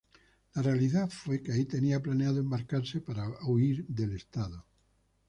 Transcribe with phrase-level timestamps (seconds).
[0.55, 4.65] La realidad fue que ahí tenía planeado embarcarse para huir del estado.